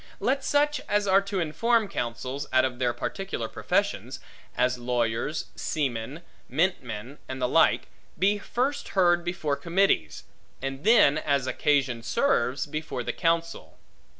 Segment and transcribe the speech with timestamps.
[0.19, 4.19] Let such as are to inform counsels, out of their particular professions
[4.57, 10.23] (as lawyers, seamen, mintmen, and the like) be first heard before committees;
[10.59, 13.77] and then, as occasion serves, before the counsel.